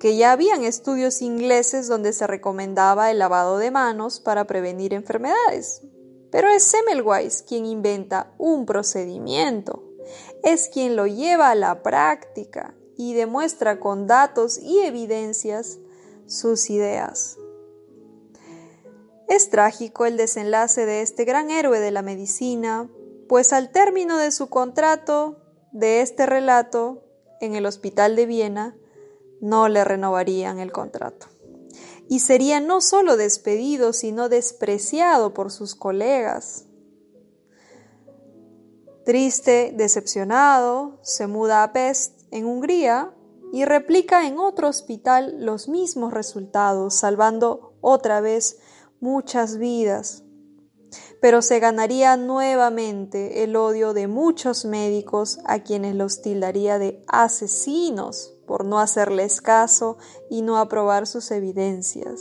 que 0.00 0.16
ya 0.16 0.32
habían 0.32 0.64
estudios 0.64 1.20
ingleses 1.20 1.88
donde 1.88 2.12
se 2.12 2.26
recomendaba 2.26 3.10
el 3.10 3.18
lavado 3.18 3.58
de 3.58 3.70
manos 3.70 4.20
para 4.20 4.46
prevenir 4.46 4.94
enfermedades. 4.94 5.82
Pero 6.30 6.48
es 6.48 6.62
Semmelweis 6.62 7.42
quien 7.42 7.66
inventa 7.66 8.32
un 8.38 8.64
procedimiento, 8.64 9.82
es 10.42 10.70
quien 10.70 10.96
lo 10.96 11.06
lleva 11.06 11.50
a 11.50 11.54
la 11.54 11.82
práctica 11.82 12.74
y 12.96 13.12
demuestra 13.12 13.78
con 13.78 14.06
datos 14.06 14.58
y 14.58 14.80
evidencias 14.80 15.78
sus 16.26 16.70
ideas. 16.70 17.36
Es 19.28 19.50
trágico 19.50 20.06
el 20.06 20.16
desenlace 20.16 20.86
de 20.86 21.02
este 21.02 21.24
gran 21.24 21.50
héroe 21.50 21.78
de 21.78 21.90
la 21.90 22.02
medicina, 22.02 22.88
pues 23.32 23.54
al 23.54 23.70
término 23.70 24.18
de 24.18 24.30
su 24.30 24.50
contrato 24.50 25.38
de 25.72 26.02
este 26.02 26.26
relato 26.26 27.02
en 27.40 27.54
el 27.54 27.64
Hospital 27.64 28.14
de 28.14 28.26
Viena, 28.26 28.76
no 29.40 29.70
le 29.70 29.84
renovarían 29.84 30.58
el 30.58 30.70
contrato. 30.70 31.28
Y 32.10 32.20
sería 32.20 32.60
no 32.60 32.82
solo 32.82 33.16
despedido, 33.16 33.94
sino 33.94 34.28
despreciado 34.28 35.32
por 35.32 35.50
sus 35.50 35.74
colegas. 35.74 36.66
Triste, 39.06 39.72
decepcionado, 39.74 40.98
se 41.00 41.26
muda 41.26 41.62
a 41.62 41.72
Pest, 41.72 42.24
en 42.32 42.44
Hungría, 42.44 43.14
y 43.50 43.64
replica 43.64 44.26
en 44.26 44.38
otro 44.38 44.68
hospital 44.68 45.42
los 45.42 45.70
mismos 45.70 46.12
resultados, 46.12 46.96
salvando 46.96 47.78
otra 47.80 48.20
vez 48.20 48.58
muchas 49.00 49.56
vidas 49.56 50.22
pero 51.22 51.40
se 51.40 51.60
ganaría 51.60 52.16
nuevamente 52.16 53.44
el 53.44 53.54
odio 53.54 53.94
de 53.94 54.08
muchos 54.08 54.64
médicos 54.64 55.38
a 55.44 55.60
quienes 55.60 55.94
los 55.94 56.20
tildaría 56.20 56.80
de 56.80 57.04
asesinos 57.06 58.34
por 58.44 58.64
no 58.64 58.80
hacerles 58.80 59.40
caso 59.40 59.98
y 60.28 60.42
no 60.42 60.58
aprobar 60.58 61.06
sus 61.06 61.30
evidencias. 61.30 62.20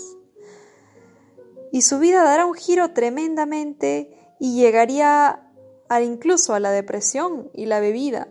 Y 1.72 1.81
su 1.81 1.98
vida 1.98 2.24
dará 2.24 2.46
un 2.46 2.53
giro 2.53 2.91
tremendamente 2.93 4.36
y 4.39 4.55
llegaría 4.55 5.51
incluso 6.03 6.53
a 6.53 6.60
la 6.60 6.70
depresión 6.70 7.50
y 7.55 7.65
la 7.65 7.79
bebida. 7.79 8.27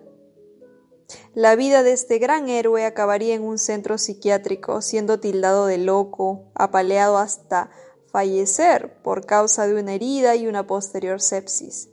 La 1.35 1.57
vida 1.57 1.83
de 1.83 1.95
este 1.95 2.19
gran 2.19 2.49
héroe 2.49 2.85
acabaría 2.85 3.35
en 3.35 3.43
un 3.43 3.59
centro 3.59 3.99
psiquiátrico, 3.99 4.83
siendo 4.83 5.19
tildado 5.19 5.67
de 5.67 5.79
loco, 5.79 6.45
apaleado 6.55 7.19
hasta 7.19 7.71
fallecer 8.11 9.03
por 9.03 9.27
causa 9.27 9.67
de 9.67 9.81
una 9.81 9.95
herida 9.95 10.37
y 10.37 10.47
una 10.47 10.67
posterior 10.67 11.21
sepsis. 11.21 11.89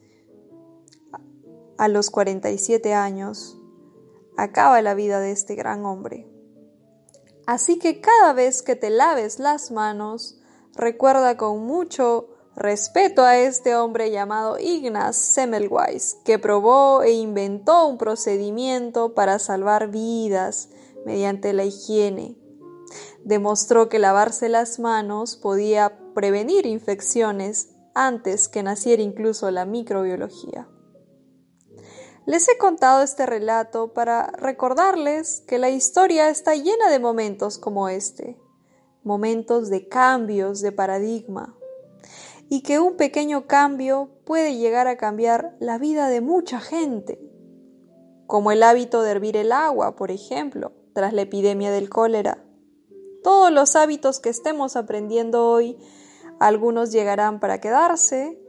A 1.78 1.88
los 1.88 2.10
47 2.10 2.94
años, 2.94 3.58
acaba 4.38 4.82
la 4.82 4.94
vida 4.94 5.20
de 5.20 5.32
este 5.32 5.56
gran 5.56 5.86
hombre. 5.86 6.28
Así 7.46 7.80
que 7.80 8.02
cada 8.02 8.34
vez 8.34 8.62
que 8.62 8.76
te 8.76 8.90
laves 8.90 9.40
las 9.40 9.72
manos, 9.72 10.40
recuerda 10.76 11.38
con 11.38 11.66
mucho 11.66 12.30
respeto 12.56 13.24
a 13.24 13.38
este 13.38 13.76
hombre 13.76 14.10
llamado 14.10 14.58
Ignaz 14.60 15.16
Semmelweis, 15.16 16.18
que 16.26 16.40
probó 16.40 17.04
e 17.04 17.12
inventó 17.12 17.88
un 17.88 17.98
procedimiento 17.98 19.14
para 19.14 19.40
salvar 19.40 19.90
vidas 19.90 20.70
mediante 21.06 21.54
la 21.54 21.64
higiene. 21.64 22.36
Demostró 23.24 23.90
que 23.90 24.00
lavarse 24.00 24.50
las 24.50 24.80
manos 24.80 25.36
podía 25.36 26.00
prevenir 26.18 26.66
infecciones 26.66 27.76
antes 27.94 28.48
que 28.48 28.64
naciera 28.64 29.04
incluso 29.04 29.52
la 29.52 29.66
microbiología. 29.68 30.68
Les 32.26 32.50
he 32.50 32.58
contado 32.58 33.04
este 33.04 33.28
relato 33.28 33.94
para 33.94 34.32
recordarles 34.32 35.42
que 35.42 35.60
la 35.60 35.70
historia 35.70 36.30
está 36.30 36.56
llena 36.56 36.90
de 36.90 36.98
momentos 36.98 37.60
como 37.60 37.88
este, 37.88 38.36
momentos 39.04 39.70
de 39.70 39.88
cambios 39.88 40.62
de 40.62 40.72
paradigma, 40.72 41.56
y 42.50 42.64
que 42.64 42.80
un 42.80 42.98
pequeño 42.98 43.46
cambio 43.46 44.10
puede 44.26 44.58
llegar 44.58 44.88
a 44.88 44.98
cambiar 44.98 45.56
la 45.60 45.78
vida 45.78 46.10
de 46.10 46.22
mucha 46.22 46.60
gente, 46.60 47.22
como 48.26 48.52
el 48.52 48.64
hábito 48.64 49.04
de 49.04 49.12
hervir 49.12 49.38
el 49.38 49.52
agua, 49.52 49.96
por 49.96 50.10
ejemplo, 50.10 50.72
tras 50.94 51.14
la 51.14 51.22
epidemia 51.22 51.70
del 51.70 51.90
cólera. 51.90 52.44
Todos 53.22 53.52
los 53.52 53.76
hábitos 53.76 54.20
que 54.20 54.30
estemos 54.30 54.76
aprendiendo 54.76 55.48
hoy 55.48 55.78
algunos 56.39 56.91
llegarán 56.91 57.39
para 57.39 57.60
quedarse 57.60 58.39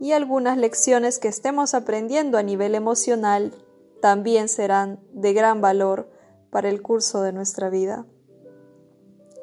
y 0.00 0.12
algunas 0.12 0.58
lecciones 0.58 1.18
que 1.18 1.28
estemos 1.28 1.74
aprendiendo 1.74 2.38
a 2.38 2.42
nivel 2.42 2.74
emocional 2.74 3.52
también 4.00 4.48
serán 4.48 5.00
de 5.12 5.32
gran 5.32 5.60
valor 5.60 6.10
para 6.50 6.68
el 6.68 6.82
curso 6.82 7.22
de 7.22 7.32
nuestra 7.32 7.70
vida. 7.70 8.06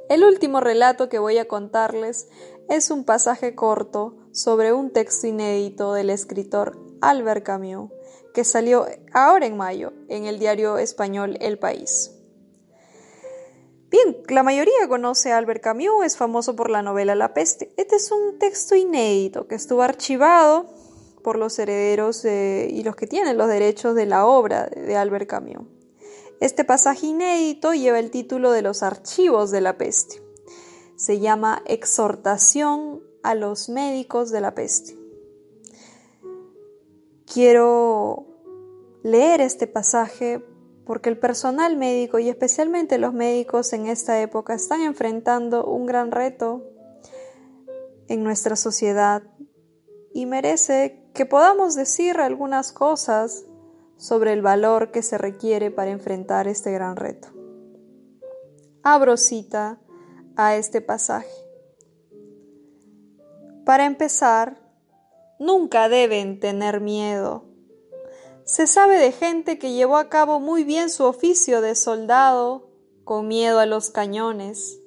El 0.09 0.23
último 0.23 0.59
relato 0.59 1.09
que 1.09 1.19
voy 1.19 1.37
a 1.37 1.47
contarles 1.47 2.27
es 2.69 2.91
un 2.91 3.05
pasaje 3.05 3.55
corto 3.55 4.17
sobre 4.31 4.73
un 4.73 4.91
texto 4.91 5.27
inédito 5.27 5.93
del 5.93 6.09
escritor 6.09 6.77
Albert 7.01 7.45
Camus, 7.45 7.91
que 8.33 8.43
salió 8.43 8.85
ahora 9.13 9.45
en 9.45 9.57
mayo 9.57 9.93
en 10.09 10.25
el 10.25 10.39
diario 10.39 10.77
español 10.77 11.37
El 11.41 11.59
País. 11.59 12.20
Bien, 13.91 14.23
la 14.29 14.41
mayoría 14.41 14.87
conoce 14.87 15.33
a 15.33 15.37
Albert 15.37 15.61
Camus, 15.61 16.05
es 16.05 16.15
famoso 16.15 16.55
por 16.55 16.69
la 16.69 16.81
novela 16.81 17.13
La 17.13 17.33
peste. 17.33 17.73
Este 17.75 17.97
es 17.97 18.09
un 18.09 18.39
texto 18.39 18.73
inédito 18.73 19.49
que 19.49 19.55
estuvo 19.55 19.81
archivado 19.81 20.69
por 21.21 21.37
los 21.37 21.59
herederos 21.59 22.23
y 22.23 22.83
los 22.83 22.95
que 22.95 23.05
tienen 23.05 23.37
los 23.37 23.49
derechos 23.49 23.93
de 23.93 24.05
la 24.05 24.25
obra 24.25 24.67
de 24.67 24.95
Albert 24.95 25.27
Camus. 25.27 25.67
Este 26.39 26.63
pasaje 26.63 27.07
inédito 27.07 27.73
lleva 27.73 27.99
el 27.99 28.11
título 28.11 28.53
de 28.53 28.61
los 28.61 28.81
archivos 28.81 29.51
de 29.51 29.59
la 29.59 29.77
peste. 29.77 30.23
Se 30.95 31.19
llama 31.19 31.61
Exhortación 31.65 33.03
a 33.23 33.35
los 33.35 33.67
médicos 33.67 34.31
de 34.31 34.39
la 34.39 34.55
peste. 34.55 34.97
Quiero 37.25 38.25
leer 39.03 39.41
este 39.41 39.67
pasaje 39.67 40.41
porque 40.85 41.09
el 41.09 41.17
personal 41.17 41.77
médico 41.77 42.19
y 42.19 42.29
especialmente 42.29 42.97
los 42.97 43.13
médicos 43.13 43.73
en 43.73 43.87
esta 43.87 44.21
época 44.21 44.53
están 44.53 44.81
enfrentando 44.81 45.65
un 45.65 45.85
gran 45.85 46.11
reto 46.11 46.63
en 48.07 48.23
nuestra 48.23 48.55
sociedad 48.55 49.23
y 50.13 50.25
merece 50.25 51.05
que 51.13 51.25
podamos 51.25 51.75
decir 51.75 52.17
algunas 52.17 52.71
cosas 52.73 53.45
sobre 53.97 54.33
el 54.33 54.41
valor 54.41 54.91
que 54.91 55.03
se 55.03 55.17
requiere 55.17 55.71
para 55.71 55.91
enfrentar 55.91 56.47
este 56.47 56.71
gran 56.71 56.95
reto. 56.95 57.29
Abro 58.83 59.15
cita 59.15 59.79
a 60.35 60.55
este 60.55 60.81
pasaje. 60.81 61.29
Para 63.63 63.85
empezar, 63.85 64.59
nunca 65.39 65.87
deben 65.87 66.39
tener 66.39 66.81
miedo 66.81 67.50
se 68.51 68.67
sabe 68.67 68.97
de 68.97 69.13
gente 69.13 69.57
que 69.57 69.71
llevó 69.71 69.95
a 69.95 70.09
cabo 70.09 70.41
muy 70.41 70.65
bien 70.65 70.89
su 70.89 71.05
oficio 71.05 71.61
de 71.61 71.73
soldado 71.73 72.67
con 73.05 73.29
miedo 73.29 73.59
a 73.59 73.65
los 73.65 73.91
cañones, 73.91 74.77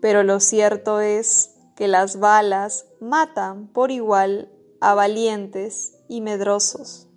pero 0.00 0.22
lo 0.22 0.38
cierto 0.38 1.00
es 1.00 1.56
que 1.74 1.88
las 1.88 2.20
balas 2.20 2.86
matan 3.00 3.66
por 3.66 3.90
igual 3.90 4.52
a 4.80 4.94
valientes 4.94 5.98
y 6.08 6.20
medrosos. 6.20 7.08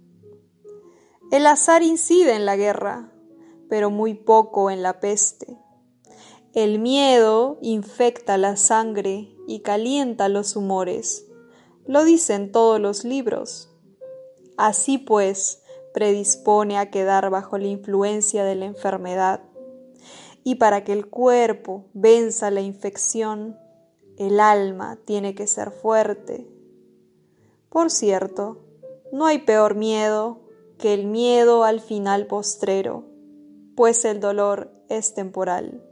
El 1.31 1.45
azar 1.45 1.83
incide 1.83 2.33
en 2.33 2.47
la 2.47 2.55
guerra, 2.55 3.13
pero 3.69 3.91
muy 3.91 4.15
poco 4.15 4.71
en 4.71 4.81
la 4.81 4.99
peste. 4.99 5.59
El 6.55 6.79
miedo 6.79 7.59
infecta 7.61 8.39
la 8.39 8.57
sangre 8.57 9.29
y 9.47 9.59
calienta 9.59 10.27
los 10.27 10.55
humores. 10.55 11.27
Lo 11.85 12.03
dicen 12.03 12.51
todos 12.51 12.81
los 12.81 13.03
libros. 13.03 13.69
Así 14.57 14.97
pues, 14.97 15.61
predispone 15.97 16.77
a 16.77 16.91
quedar 16.91 17.31
bajo 17.31 17.57
la 17.57 17.65
influencia 17.65 18.43
de 18.43 18.53
la 18.53 18.65
enfermedad. 18.65 19.41
Y 20.43 20.55
para 20.55 20.83
que 20.83 20.93
el 20.93 21.07
cuerpo 21.07 21.85
venza 21.95 22.51
la 22.51 22.61
infección, 22.61 23.57
el 24.15 24.39
alma 24.39 24.99
tiene 25.05 25.33
que 25.33 25.47
ser 25.47 25.71
fuerte. 25.71 26.47
Por 27.69 27.89
cierto, 27.89 28.59
no 29.11 29.25
hay 29.25 29.39
peor 29.39 29.73
miedo 29.73 30.41
que 30.77 30.93
el 30.93 31.07
miedo 31.07 31.63
al 31.63 31.81
final 31.81 32.27
postrero, 32.27 33.05
pues 33.75 34.05
el 34.05 34.19
dolor 34.19 34.71
es 34.89 35.15
temporal. 35.15 35.83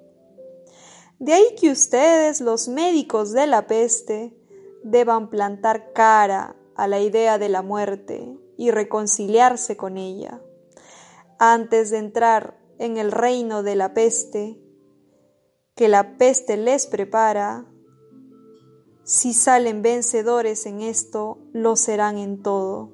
De 1.17 1.33
ahí 1.33 1.55
que 1.59 1.71
ustedes, 1.71 2.41
los 2.41 2.67
médicos 2.67 3.31
de 3.31 3.47
la 3.47 3.65
peste, 3.65 4.37
deban 4.83 5.31
plantar 5.31 5.93
cara 5.93 6.55
a 6.75 6.87
la 6.87 6.99
idea 6.99 7.39
de 7.39 7.49
la 7.49 7.63
muerte 7.63 8.37
y 8.57 8.71
reconciliarse 8.71 9.77
con 9.77 9.97
ella. 9.97 10.41
Antes 11.39 11.91
de 11.91 11.97
entrar 11.97 12.59
en 12.77 12.97
el 12.97 13.11
reino 13.11 13.63
de 13.63 13.75
la 13.75 13.93
peste, 13.93 14.59
que 15.75 15.87
la 15.87 16.17
peste 16.17 16.57
les 16.57 16.87
prepara, 16.87 17.65
si 19.03 19.33
salen 19.33 19.81
vencedores 19.81 20.65
en 20.65 20.81
esto, 20.81 21.37
lo 21.53 21.75
serán 21.75 22.17
en 22.17 22.41
todo 22.41 22.91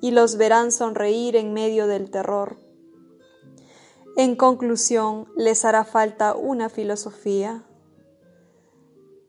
y 0.00 0.10
los 0.10 0.36
verán 0.36 0.72
sonreír 0.72 1.36
en 1.36 1.52
medio 1.52 1.86
del 1.86 2.10
terror. 2.10 2.58
En 4.16 4.36
conclusión, 4.36 5.28
les 5.36 5.64
hará 5.64 5.84
falta 5.84 6.34
una 6.34 6.68
filosofía. 6.68 7.64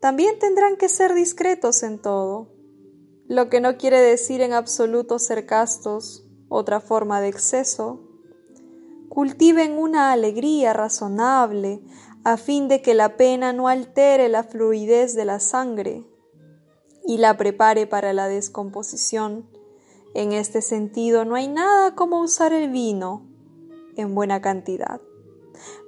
También 0.00 0.38
tendrán 0.38 0.76
que 0.76 0.88
ser 0.88 1.14
discretos 1.14 1.82
en 1.82 1.98
todo, 1.98 2.48
lo 3.28 3.48
que 3.48 3.60
no 3.60 3.76
quiere 3.76 3.98
decir 3.98 4.40
en 4.40 4.52
absoluto 4.52 5.18
ser 5.18 5.46
castos, 5.46 6.24
otra 6.48 6.80
forma 6.80 7.20
de 7.20 7.28
exceso. 7.28 8.00
Cultiven 9.08 9.78
una 9.78 10.12
alegría 10.12 10.72
razonable 10.72 11.80
a 12.24 12.36
fin 12.36 12.68
de 12.68 12.82
que 12.82 12.94
la 12.94 13.16
pena 13.16 13.52
no 13.52 13.68
altere 13.68 14.28
la 14.28 14.44
fluidez 14.44 15.14
de 15.14 15.24
la 15.24 15.40
sangre 15.40 16.04
y 17.04 17.18
la 17.18 17.36
prepare 17.36 17.86
para 17.86 18.12
la 18.12 18.28
descomposición 18.28 19.48
en 20.14 20.32
este 20.32 20.62
sentido, 20.62 21.24
no 21.24 21.34
hay 21.34 21.46
nada 21.46 21.94
como 21.94 22.22
usar 22.22 22.52
el 22.54 22.70
vino 22.70 23.26
en 23.96 24.14
buena 24.14 24.40
cantidad 24.40 25.00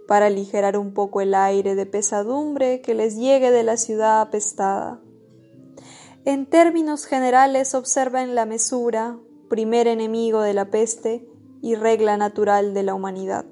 para 0.07 0.27
aligerar 0.27 0.77
un 0.77 0.93
poco 0.93 1.21
el 1.21 1.35
aire 1.35 1.75
de 1.75 1.87
pesadumbre 1.87 2.83
que 2.83 2.95
les 2.95 3.17
llegue 3.17 3.51
de 3.51 3.63
la 3.63 3.77
ciudad 3.77 4.21
apestada. 4.21 5.01
En 6.29 6.45
términos 6.45 7.07
generales 7.07 7.75
observen 7.75 8.35
la 8.35 8.45
mesura, 8.45 9.19
primer 9.49 9.89
enemigo 9.89 10.43
de 10.43 10.53
la 10.53 10.67
peste 10.67 11.27
y 11.63 11.75
regla 11.75 12.19
natural 12.19 12.75
de 12.75 12.83
la 12.83 12.93
humanidad. 12.93 13.47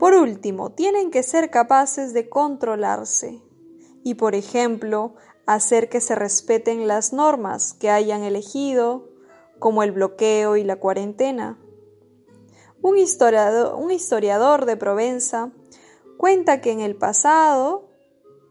Por 0.00 0.14
último, 0.14 0.72
tienen 0.72 1.12
que 1.12 1.22
ser 1.22 1.50
capaces 1.50 2.12
de 2.12 2.28
controlarse 2.28 3.40
y, 4.02 4.14
por 4.14 4.34
ejemplo, 4.34 5.14
hacer 5.46 5.88
que 5.88 6.00
se 6.00 6.16
respeten 6.16 6.88
las 6.88 7.12
normas 7.12 7.72
que 7.72 7.88
hayan 7.88 8.24
elegido, 8.24 9.08
como 9.60 9.84
el 9.84 9.92
bloqueo 9.92 10.56
y 10.56 10.64
la 10.64 10.80
cuarentena. 10.80 11.56
Un 12.82 12.98
historiador, 12.98 13.76
un 13.76 13.92
historiador 13.92 14.66
de 14.66 14.76
Provenza 14.76 15.52
cuenta 16.16 16.60
que 16.60 16.72
en 16.72 16.80
el 16.80 16.96
pasado, 16.96 17.85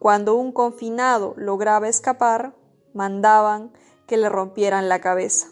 cuando 0.05 0.35
un 0.35 0.51
confinado 0.51 1.33
lograba 1.35 1.87
escapar, 1.87 2.55
mandaban 2.93 3.73
que 4.05 4.17
le 4.17 4.29
rompieran 4.29 4.87
la 4.87 5.01
cabeza. 5.01 5.47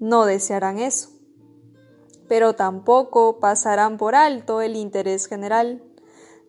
No 0.00 0.24
desearán 0.24 0.80
eso, 0.80 1.10
pero 2.26 2.56
tampoco 2.56 3.38
pasarán 3.38 3.96
por 3.96 4.16
alto 4.16 4.60
el 4.60 4.74
interés 4.74 5.28
general 5.28 5.84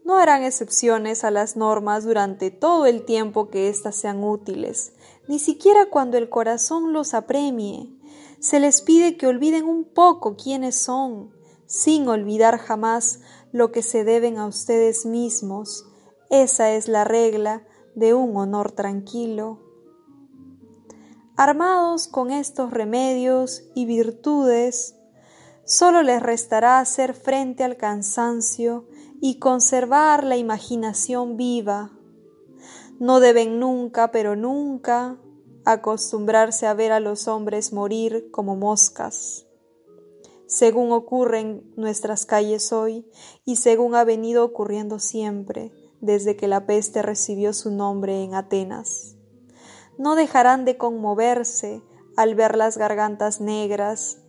no 0.03 0.17
harán 0.17 0.41
excepciones 0.41 1.23
a 1.23 1.29
las 1.29 1.55
normas 1.55 2.05
durante 2.05 2.49
todo 2.49 2.87
el 2.87 3.05
tiempo 3.05 3.49
que 3.49 3.69
éstas 3.69 3.95
sean 3.95 4.23
útiles, 4.23 4.93
ni 5.27 5.37
siquiera 5.37 5.91
cuando 5.91 6.17
el 6.17 6.27
corazón 6.27 6.91
los 6.91 7.13
apremie. 7.13 7.99
Se 8.39 8.59
les 8.59 8.81
pide 8.81 9.15
que 9.15 9.27
olviden 9.27 9.65
un 9.65 9.83
poco 9.83 10.37
quiénes 10.37 10.75
son, 10.75 11.35
sin 11.67 12.07
olvidar 12.07 12.57
jamás 12.57 13.19
lo 13.51 13.71
que 13.71 13.83
se 13.83 14.03
deben 14.03 14.39
a 14.39 14.47
ustedes 14.47 15.05
mismos. 15.05 15.85
Esa 16.29 16.71
es 16.73 16.87
la 16.87 17.03
regla 17.03 17.63
de 17.93 18.15
un 18.15 18.35
honor 18.35 18.71
tranquilo. 18.71 19.59
Armados 21.37 22.07
con 22.07 22.31
estos 22.31 22.71
remedios 22.71 23.63
y 23.75 23.85
virtudes, 23.85 24.95
solo 25.65 26.01
les 26.01 26.23
restará 26.23 26.79
hacer 26.79 27.13
frente 27.13 27.63
al 27.63 27.77
cansancio 27.77 28.87
y 29.21 29.37
conservar 29.37 30.23
la 30.23 30.35
imaginación 30.35 31.37
viva. 31.37 31.91
No 32.99 33.19
deben 33.19 33.59
nunca, 33.59 34.11
pero 34.11 34.35
nunca, 34.35 35.19
acostumbrarse 35.63 36.65
a 36.65 36.73
ver 36.73 36.91
a 36.91 36.99
los 36.99 37.27
hombres 37.27 37.71
morir 37.71 38.31
como 38.31 38.55
moscas. 38.55 39.45
Según 40.47 40.91
ocurre 40.91 41.41
en 41.41 41.73
nuestras 41.75 42.25
calles 42.25 42.71
hoy 42.71 43.05
y 43.45 43.57
según 43.57 43.93
ha 43.93 44.03
venido 44.03 44.43
ocurriendo 44.43 44.99
siempre 44.99 45.84
desde 46.05 46.35
que 46.35 46.47
la 46.47 46.65
peste 46.65 47.01
recibió 47.01 47.53
su 47.53 47.71
nombre 47.71 48.23
en 48.23 48.35
Atenas. 48.35 49.15
No 49.97 50.15
dejarán 50.15 50.65
de 50.65 50.77
conmoverse 50.77 51.81
al 52.15 52.35
ver 52.35 52.55
las 52.55 52.77
gargantas 52.77 53.41
negras 53.41 54.19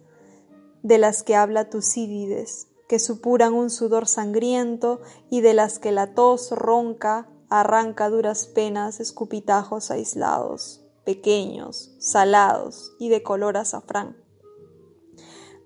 de 0.82 0.98
las 0.98 1.22
que 1.22 1.36
habla 1.36 1.70
Tucídides, 1.70 2.68
que 2.88 2.98
supuran 2.98 3.54
un 3.54 3.70
sudor 3.70 4.06
sangriento 4.06 5.00
y 5.30 5.40
de 5.40 5.54
las 5.54 5.78
que 5.78 5.92
la 5.92 6.14
tos 6.14 6.50
ronca 6.52 7.28
arranca 7.48 8.08
duras 8.08 8.46
penas 8.46 9.00
escupitajos 9.00 9.90
aislados, 9.90 10.84
pequeños, 11.04 11.94
salados 11.98 12.92
y 12.98 13.08
de 13.08 13.22
color 13.22 13.56
azafrán. 13.56 14.16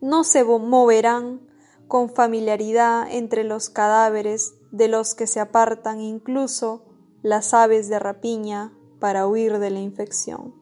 No 0.01 0.25
se 0.25 0.45
moverán 0.45 1.47
con 1.89 2.09
familiaridad 2.09 3.07
entre 3.11 3.45
los 3.45 3.69
cadáveres 3.69 4.55
de 4.71 4.89
los 4.89 5.15
que 5.15 5.27
se 5.27 5.41
apartan 5.41 6.01
incluso 6.01 6.85
las 7.23 7.55
aves 7.55 7.89
de 7.89 7.99
rapiña 7.99 8.73
para 8.99 9.27
huir 9.27 9.59
de 9.59 9.71
la 9.71 9.81
infección. 9.81 10.55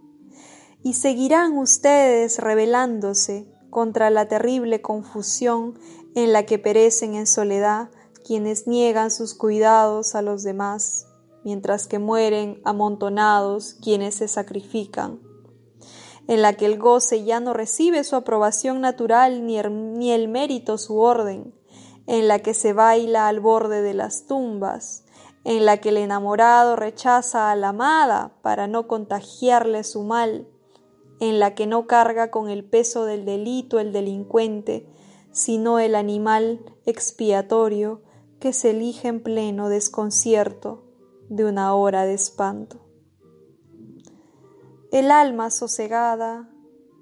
Y 0.82 0.94
seguirán 0.94 1.58
ustedes 1.58 2.38
rebelándose 2.38 3.46
contra 3.70 4.10
la 4.10 4.28
terrible 4.28 4.80
confusión 4.80 5.78
en 6.14 6.32
la 6.32 6.46
que 6.46 6.58
perecen 6.58 7.14
en 7.14 7.26
soledad 7.26 7.90
quienes 8.24 8.66
niegan 8.66 9.10
sus 9.10 9.34
cuidados 9.34 10.14
a 10.14 10.22
los 10.22 10.42
demás, 10.42 11.06
mientras 11.44 11.86
que 11.86 11.98
mueren 11.98 12.60
amontonados 12.64 13.74
quienes 13.82 14.16
se 14.16 14.28
sacrifican, 14.28 15.20
en 16.26 16.42
la 16.42 16.54
que 16.54 16.66
el 16.66 16.78
goce 16.78 17.24
ya 17.24 17.40
no 17.40 17.54
recibe 17.54 18.04
su 18.04 18.16
aprobación 18.16 18.80
natural 18.80 19.46
ni 19.46 19.58
el, 19.58 19.98
ni 19.98 20.12
el 20.12 20.28
mérito 20.28 20.76
su 20.78 20.98
orden, 20.98 21.54
en 22.08 22.26
la 22.26 22.38
que 22.38 22.54
se 22.54 22.72
baila 22.72 23.28
al 23.28 23.38
borde 23.38 23.82
de 23.82 23.92
las 23.92 24.26
tumbas, 24.26 25.04
en 25.44 25.66
la 25.66 25.76
que 25.76 25.90
el 25.90 25.98
enamorado 25.98 26.74
rechaza 26.74 27.52
a 27.52 27.56
la 27.56 27.68
amada 27.68 28.32
para 28.40 28.66
no 28.66 28.88
contagiarle 28.88 29.84
su 29.84 30.02
mal, 30.04 30.48
en 31.20 31.38
la 31.38 31.54
que 31.54 31.66
no 31.66 31.86
carga 31.86 32.30
con 32.30 32.48
el 32.48 32.64
peso 32.64 33.04
del 33.04 33.26
delito 33.26 33.78
el 33.78 33.92
delincuente, 33.92 34.88
sino 35.32 35.78
el 35.78 35.94
animal 35.94 36.64
expiatorio 36.86 38.00
que 38.40 38.54
se 38.54 38.70
elige 38.70 39.08
en 39.08 39.22
pleno 39.22 39.68
desconcierto 39.68 40.84
de 41.28 41.44
una 41.44 41.74
hora 41.74 42.04
de 42.06 42.14
espanto. 42.14 42.86
El 44.90 45.10
alma 45.10 45.50
sosegada 45.50 46.48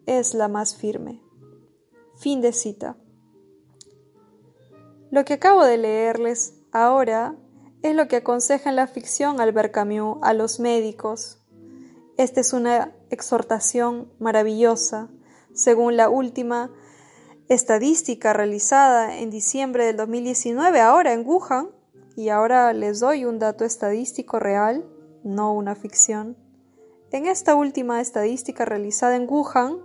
es 0.07 0.35
la 0.35 0.49
más 0.49 0.75
firme. 0.75 1.23
Fin 2.17 2.41
de 2.41 2.53
cita. 2.53 2.97
Lo 5.17 5.25
que 5.25 5.33
acabo 5.33 5.65
de 5.65 5.79
leerles 5.79 6.53
ahora 6.73 7.35
es 7.81 7.95
lo 7.95 8.07
que 8.07 8.17
aconseja 8.17 8.69
en 8.69 8.77
la 8.77 8.87
ficción 8.87 9.41
Albert 9.41 9.73
Camus 9.73 10.19
a 10.21 10.35
los 10.35 10.61
médicos. 10.61 11.39
Esta 12.19 12.43
es 12.43 12.53
una 12.53 12.93
exhortación 13.09 14.13
maravillosa, 14.19 15.09
según 15.55 15.97
la 15.97 16.11
última 16.11 16.71
estadística 17.49 18.35
realizada 18.35 19.17
en 19.17 19.31
diciembre 19.31 19.87
del 19.87 19.97
2019, 19.97 20.83
ahora 20.83 21.15
en 21.15 21.27
Wuhan, 21.27 21.71
y 22.15 22.29
ahora 22.29 22.75
les 22.75 23.01
doy 23.01 23.25
un 23.25 23.39
dato 23.39 23.65
estadístico 23.65 24.39
real, 24.39 24.85
no 25.25 25.55
una 25.55 25.77
ficción. 25.77 26.37
En 27.11 27.25
esta 27.25 27.55
última 27.55 28.03
estadística 28.03 28.67
realizada 28.67 29.17
en 29.17 29.27
Wuhan, 29.27 29.79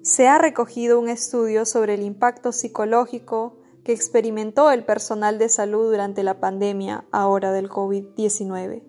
se 0.00 0.28
ha 0.28 0.38
recogido 0.38 0.98
un 0.98 1.10
estudio 1.10 1.66
sobre 1.66 1.92
el 1.92 2.02
impacto 2.04 2.52
psicológico 2.52 3.58
que 3.84 3.92
experimentó 3.92 4.70
el 4.70 4.84
personal 4.84 5.38
de 5.38 5.48
salud 5.48 5.90
durante 5.90 6.22
la 6.22 6.40
pandemia 6.40 7.04
ahora 7.10 7.52
del 7.52 7.68
COVID-19. 7.68 8.82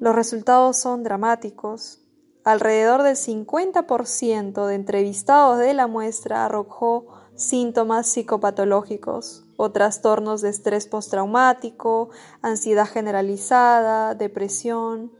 Los 0.00 0.14
resultados 0.14 0.76
son 0.76 1.02
dramáticos. 1.02 2.00
Alrededor 2.44 3.02
del 3.02 3.16
50% 3.16 4.66
de 4.66 4.74
entrevistados 4.74 5.58
de 5.58 5.74
la 5.74 5.86
muestra 5.86 6.44
arrojó 6.44 7.06
síntomas 7.36 8.06
psicopatológicos 8.08 9.44
o 9.56 9.72
trastornos 9.72 10.40
de 10.40 10.50
estrés 10.50 10.86
postraumático, 10.86 12.10
ansiedad 12.42 12.86
generalizada, 12.86 14.14
depresión. 14.14 15.12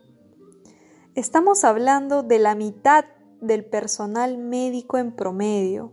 Estamos 1.15 1.65
hablando 1.65 2.23
de 2.23 2.39
la 2.39 2.55
mitad 2.55 3.05
del 3.41 3.65
personal 3.65 4.39
médico 4.39 4.99
en 4.99 5.15
promedio, 5.15 5.93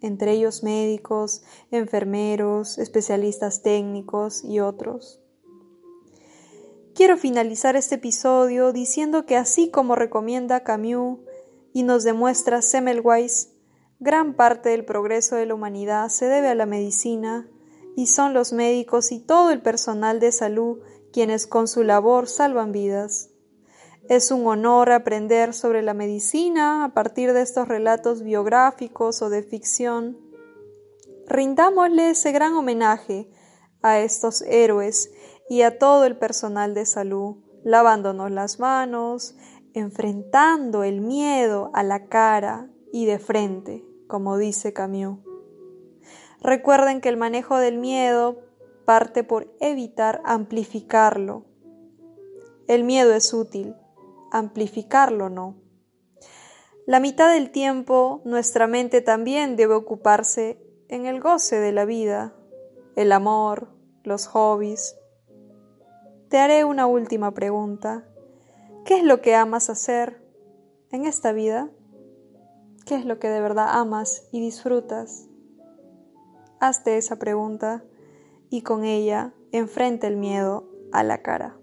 entre 0.00 0.32
ellos 0.32 0.62
médicos, 0.62 1.42
enfermeros, 1.70 2.78
especialistas 2.78 3.62
técnicos 3.62 4.44
y 4.44 4.60
otros. 4.60 5.20
Quiero 6.94 7.16
finalizar 7.16 7.76
este 7.76 7.94
episodio 7.94 8.72
diciendo 8.72 9.24
que 9.24 9.36
así 9.36 9.70
como 9.70 9.94
recomienda 9.94 10.64
Camus 10.64 11.20
y 11.72 11.84
nos 11.84 12.02
demuestra 12.02 12.60
Semmelweis, 12.60 13.50
gran 14.00 14.34
parte 14.34 14.70
del 14.70 14.84
progreso 14.84 15.36
de 15.36 15.46
la 15.46 15.54
humanidad 15.54 16.08
se 16.08 16.26
debe 16.26 16.48
a 16.48 16.54
la 16.54 16.66
medicina 16.66 17.48
y 17.96 18.06
son 18.06 18.34
los 18.34 18.52
médicos 18.52 19.12
y 19.12 19.20
todo 19.20 19.50
el 19.50 19.62
personal 19.62 20.20
de 20.20 20.32
salud 20.32 20.80
quienes 21.12 21.46
con 21.46 21.68
su 21.68 21.84
labor 21.84 22.28
salvan 22.28 22.72
vidas. 22.72 23.30
Es 24.08 24.30
un 24.30 24.46
honor 24.46 24.90
aprender 24.90 25.52
sobre 25.52 25.82
la 25.82 25.92
medicina 25.92 26.82
a 26.82 26.94
partir 26.94 27.34
de 27.34 27.42
estos 27.42 27.68
relatos 27.68 28.22
biográficos 28.22 29.20
o 29.20 29.28
de 29.28 29.42
ficción. 29.42 30.16
Rindámosle 31.26 32.10
ese 32.10 32.32
gran 32.32 32.54
homenaje 32.54 33.30
a 33.82 33.98
estos 33.98 34.40
héroes 34.40 35.12
y 35.50 35.60
a 35.60 35.78
todo 35.78 36.06
el 36.06 36.16
personal 36.16 36.72
de 36.72 36.86
salud, 36.86 37.36
lavándonos 37.64 38.30
las 38.30 38.58
manos, 38.58 39.36
enfrentando 39.74 40.84
el 40.84 41.02
miedo 41.02 41.70
a 41.74 41.82
la 41.82 42.06
cara 42.06 42.70
y 42.90 43.04
de 43.04 43.18
frente, 43.18 43.84
como 44.06 44.38
dice 44.38 44.72
Camus. 44.72 45.18
Recuerden 46.40 47.02
que 47.02 47.10
el 47.10 47.18
manejo 47.18 47.58
del 47.58 47.76
miedo 47.76 48.40
parte 48.86 49.22
por 49.22 49.54
evitar 49.60 50.22
amplificarlo. 50.24 51.44
El 52.68 52.84
miedo 52.84 53.12
es 53.12 53.34
útil, 53.34 53.74
amplificarlo 54.32 55.28
no. 55.28 55.56
La 56.86 57.00
mitad 57.00 57.32
del 57.32 57.50
tiempo 57.50 58.22
nuestra 58.24 58.66
mente 58.66 59.02
también 59.02 59.56
debe 59.56 59.74
ocuparse 59.74 60.62
en 60.88 61.06
el 61.06 61.20
goce 61.20 61.60
de 61.60 61.72
la 61.72 61.84
vida, 61.84 62.34
el 62.96 63.12
amor, 63.12 63.68
los 64.04 64.26
hobbies, 64.26 64.96
te 66.28 66.36
haré 66.36 66.64
una 66.64 66.86
última 66.86 67.32
pregunta. 67.32 68.04
¿Qué 68.84 68.98
es 68.98 69.02
lo 69.02 69.22
que 69.22 69.34
amas 69.34 69.70
hacer 69.70 70.22
en 70.90 71.06
esta 71.06 71.32
vida? 71.32 71.70
¿Qué 72.84 72.96
es 72.96 73.06
lo 73.06 73.18
que 73.18 73.28
de 73.28 73.40
verdad 73.40 73.68
amas 73.70 74.28
y 74.30 74.40
disfrutas? 74.40 75.26
Hazte 76.60 76.98
esa 76.98 77.18
pregunta 77.18 77.82
y 78.50 78.60
con 78.60 78.84
ella 78.84 79.32
enfrenta 79.52 80.06
el 80.06 80.16
miedo 80.16 80.68
a 80.92 81.02
la 81.02 81.22
cara. 81.22 81.57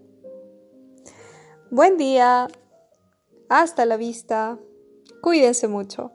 Buen 1.76 1.98
día. 1.98 2.48
Hasta 3.50 3.86
la 3.86 3.98
vista. 3.98 4.58
Cuídense 5.22 5.68
mucho. 5.68 6.15